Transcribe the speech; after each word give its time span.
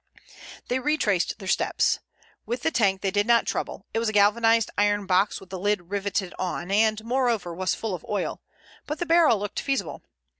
They 0.67 0.79
retraced 0.79 1.37
their 1.37 1.47
steps. 1.47 1.99
With 2.47 2.63
the 2.63 2.71
tank 2.71 3.01
they 3.01 3.11
did 3.11 3.27
not 3.27 3.45
trouble; 3.45 3.85
it 3.93 3.99
was 3.99 4.09
a 4.09 4.13
galvanized 4.13 4.71
iron 4.75 5.05
box 5.05 5.39
with 5.39 5.51
the 5.51 5.59
lid 5.59 5.91
riveted 5.91 6.33
on, 6.39 6.71
and 6.71 7.03
moreover 7.05 7.53
was 7.53 7.75
full 7.75 7.93
of 7.93 8.03
oil; 8.09 8.41
but 8.87 8.97
the 8.97 9.05
barrel 9.05 9.37
looked 9.37 9.59
feasible. 9.59 10.01